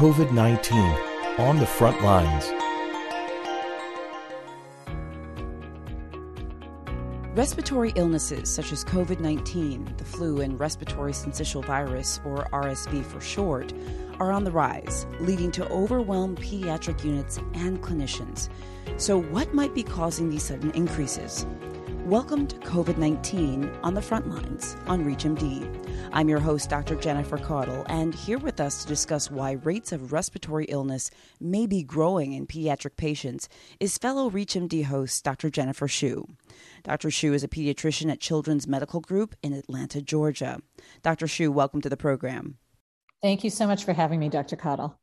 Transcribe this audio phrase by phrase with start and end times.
[0.00, 0.78] COVID 19
[1.40, 2.50] on the front lines.
[7.36, 13.20] Respiratory illnesses such as COVID 19, the flu, and respiratory syncytial virus, or RSV for
[13.20, 13.74] short,
[14.18, 18.48] are on the rise, leading to overwhelmed pediatric units and clinicians.
[18.96, 21.44] So, what might be causing these sudden increases?
[22.10, 26.10] Welcome to COVID 19 on the front lines on ReachMD.
[26.12, 26.96] I'm your host, Dr.
[26.96, 31.84] Jennifer Caudle, and here with us to discuss why rates of respiratory illness may be
[31.84, 33.48] growing in pediatric patients
[33.78, 35.50] is fellow ReachMD host, Dr.
[35.50, 36.26] Jennifer Shu.
[36.82, 37.12] Dr.
[37.12, 40.60] Shu is a pediatrician at Children's Medical Group in Atlanta, Georgia.
[41.04, 41.28] Dr.
[41.28, 42.58] Shu, welcome to the program.
[43.22, 44.56] Thank you so much for having me, Dr.
[44.56, 44.99] Caudle.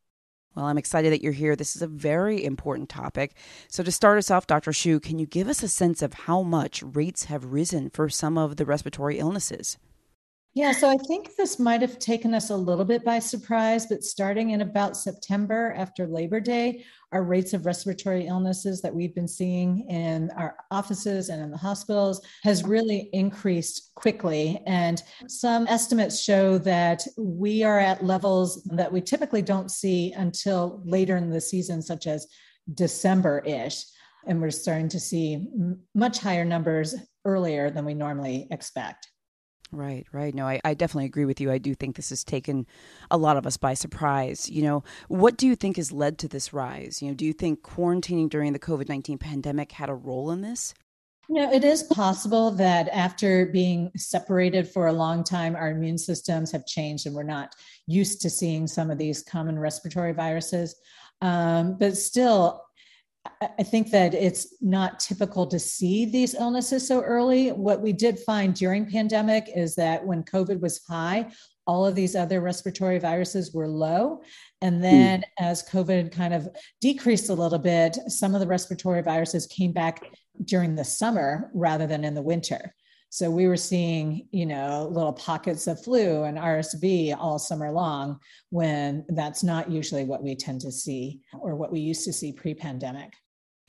[0.57, 1.55] Well, I'm excited that you're here.
[1.55, 3.35] This is a very important topic.
[3.67, 4.73] So, to start us off, Dr.
[4.73, 8.39] Shu, can you give us a sense of how much rates have risen for some
[8.39, 9.77] of the respiratory illnesses?
[10.57, 14.03] Yeah, so I think this might have taken us a little bit by surprise, but
[14.03, 19.27] starting in about September after Labor Day, our rates of respiratory illnesses that we've been
[19.27, 24.59] seeing in our offices and in the hospitals has really increased quickly.
[24.65, 30.81] And some estimates show that we are at levels that we typically don't see until
[30.85, 32.25] later in the season, such as
[32.73, 33.83] December ish.
[34.25, 35.45] And we're starting to see
[35.93, 39.07] much higher numbers earlier than we normally expect.
[39.71, 40.33] Right, right.
[40.33, 41.51] No, I, I definitely agree with you.
[41.51, 42.65] I do think this has taken
[43.11, 44.49] a lot of us by surprise.
[44.49, 47.01] You know, what do you think has led to this rise?
[47.01, 50.41] You know, do you think quarantining during the COVID 19 pandemic had a role in
[50.41, 50.73] this?
[51.29, 55.97] You know, it is possible that after being separated for a long time, our immune
[55.97, 57.53] systems have changed and we're not
[57.85, 60.73] used to seeing some of these common respiratory viruses.
[61.21, 62.63] Um, but still,
[63.41, 67.49] I think that it's not typical to see these illnesses so early.
[67.49, 71.31] What we did find during pandemic is that when COVID was high,
[71.65, 74.21] all of these other respiratory viruses were low.
[74.61, 74.81] And hmm.
[74.81, 75.23] then mm.
[75.39, 76.47] as COVID kind of
[76.81, 80.03] decreased a little bit, some of the respiratory viruses came back
[80.45, 82.73] during the summer rather than in the winter.
[83.09, 88.19] So we were seeing, you know, little pockets of flu and RSV all summer long
[88.49, 92.33] when that's not usually what we tend to see or what we used to see
[92.33, 93.13] pre pandemic.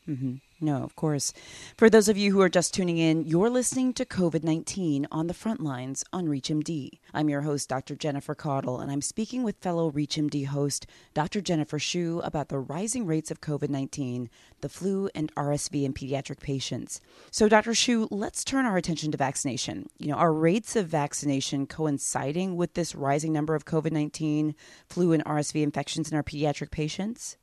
[0.09, 0.35] Mm-hmm.
[0.61, 1.33] No, of course.
[1.77, 5.29] For those of you who are just tuning in, you're listening to COVID 19 on
[5.29, 6.99] the front lines on ReachMD.
[7.15, 7.95] I'm your host, Dr.
[7.95, 11.41] Jennifer Caudle, and I'm speaking with fellow ReachMD host, Dr.
[11.41, 14.29] Jennifer Shu, about the rising rates of COVID 19,
[14.61, 17.01] the flu, and RSV in pediatric patients.
[17.31, 17.73] So, Dr.
[17.73, 19.89] Shu, let's turn our attention to vaccination.
[19.99, 24.57] You know, are rates of vaccination coinciding with this rising number of COVID 19,
[24.89, 27.37] flu, and RSV infections in our pediatric patients?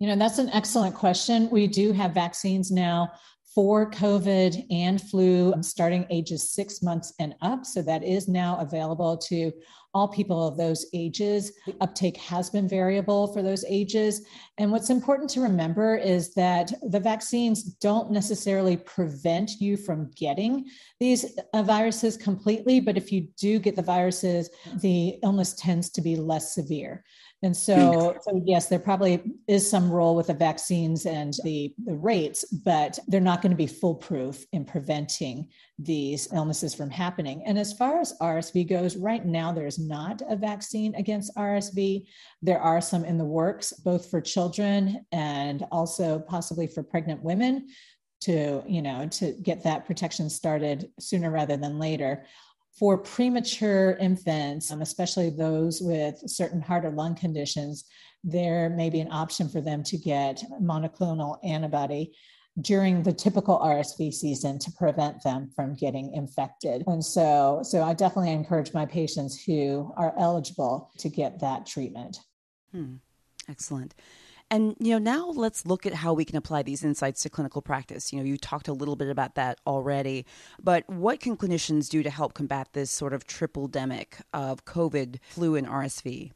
[0.00, 1.48] You know, that's an excellent question.
[1.50, 3.12] We do have vaccines now
[3.54, 7.66] for COVID and flu starting ages six months and up.
[7.66, 9.52] So that is now available to
[9.92, 11.52] all people of those ages.
[11.66, 14.22] The uptake has been variable for those ages.
[14.58, 20.66] And what's important to remember is that the vaccines don't necessarily prevent you from getting
[21.00, 26.00] these uh, viruses completely, but if you do get the viruses, the illness tends to
[26.00, 27.04] be less severe.
[27.42, 31.94] And so, so, yes, there probably is some role with the vaccines and the, the
[31.94, 37.42] rates, but they're not going to be foolproof in preventing these illnesses from happening.
[37.46, 42.06] And as far as RSV goes, right now there's not a vaccine against RSV.
[42.42, 47.68] There are some in the works, both for children and also possibly for pregnant women
[48.22, 52.26] to, you know, to get that protection started sooner rather than later
[52.78, 57.84] for premature infants, um, especially those with certain heart or lung conditions,
[58.24, 62.12] there may be an option for them to get monoclonal antibody
[62.60, 66.82] during the typical RSV season to prevent them from getting infected.
[66.86, 72.18] And so, so I definitely encourage my patients who are eligible to get that treatment.
[72.72, 72.96] Hmm.
[73.48, 73.94] Excellent.
[74.52, 77.62] And you know, now let's look at how we can apply these insights to clinical
[77.62, 78.12] practice.
[78.12, 80.26] You know, you talked a little bit about that already,
[80.60, 85.18] but what can clinicians do to help combat this sort of triple demic of COVID,
[85.22, 86.32] flu, and RSV?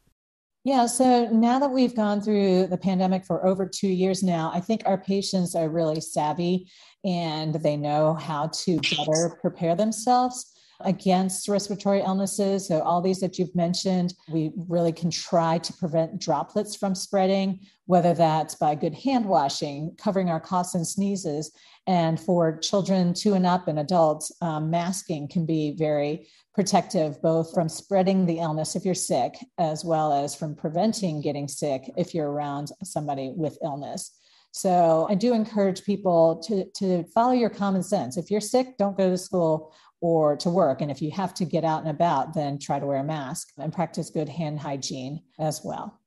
[0.65, 4.61] Yeah, so now that we've gone through the pandemic for over two years now, I
[4.61, 6.71] think our patients are really savvy
[7.05, 10.54] and they know how to better prepare themselves
[10.85, 12.69] against respiratory illnesses.
[12.69, 17.61] So, all these that you've mentioned, we really can try to prevent droplets from spreading,
[17.87, 21.53] whether that's by good hand washing, covering our coughs and sneezes.
[21.87, 27.53] And for children two and up and adults, um, masking can be very protective, both
[27.53, 32.15] from spreading the illness if you're sick, as well as from preventing getting sick if
[32.15, 34.13] you're around somebody with illness.
[34.55, 38.17] So I do encourage people to, to follow your common sense.
[38.17, 40.81] If you're sick, don't go to school or to work.
[40.81, 43.49] And if you have to get out and about, then try to wear a mask
[43.59, 45.99] and practice good hand hygiene as well.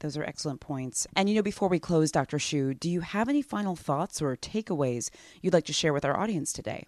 [0.00, 1.06] Those are excellent points.
[1.16, 2.38] And you know, before we close, Dr.
[2.38, 5.10] Shu, do you have any final thoughts or takeaways
[5.42, 6.86] you'd like to share with our audience today?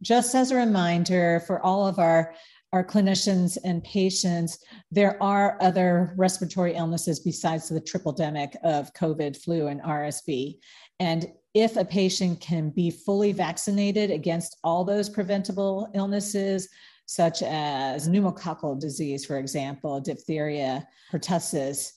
[0.00, 2.34] Just as a reminder for all of our
[2.72, 4.58] our clinicians and patients,
[4.90, 10.56] there are other respiratory illnesses besides the triple demic of COVID, flu, and RSV.
[11.00, 16.68] And if a patient can be fully vaccinated against all those preventable illnesses,
[17.06, 21.90] such as pneumococcal disease, for example, diphtheria, pertussis,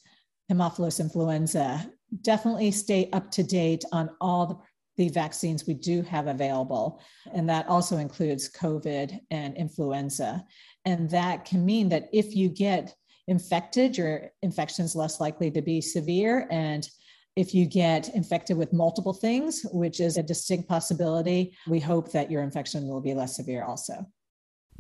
[0.52, 1.88] Haemophilus influenza,
[2.22, 4.58] definitely stay up to date on all the
[4.98, 7.02] the vaccines we do have available.
[7.34, 10.46] And that also includes COVID and influenza.
[10.86, 12.96] And that can mean that if you get
[13.28, 16.48] infected, your infection is less likely to be severe.
[16.52, 16.88] And
[17.36, 22.30] if you get infected with multiple things, which is a distinct possibility, we hope that
[22.30, 24.06] your infection will be less severe also.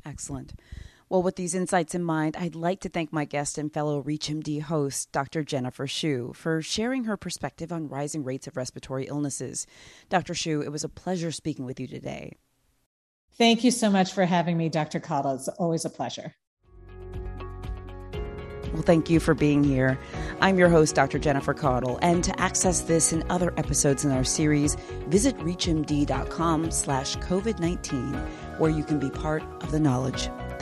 [0.05, 0.53] Excellent.
[1.13, 4.63] Well, with these insights in mind, I'd like to thank my guest and fellow ReachMD
[4.63, 5.43] host, Dr.
[5.43, 9.67] Jennifer Shu, for sharing her perspective on rising rates of respiratory illnesses.
[10.09, 10.33] Dr.
[10.33, 12.37] Shu, it was a pleasure speaking with you today.
[13.37, 14.99] Thank you so much for having me, Dr.
[14.99, 15.35] Caudle.
[15.35, 16.33] It's always a pleasure.
[18.73, 19.99] Well, thank you for being here.
[20.41, 21.19] I'm your host, Dr.
[21.19, 24.77] Jennifer Caudle, and to access this and other episodes in our series,
[25.09, 30.27] visit reachmd.com slash COVID-19, where you can be part of the knowledge.